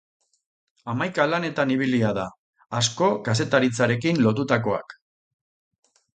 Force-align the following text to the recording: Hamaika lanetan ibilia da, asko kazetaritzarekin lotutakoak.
Hamaika 0.93 1.27
lanetan 1.33 1.73
ibilia 1.75 2.09
da, 2.19 2.23
asko 2.79 3.11
kazetaritzarekin 3.29 4.23
lotutakoak. 4.25 4.99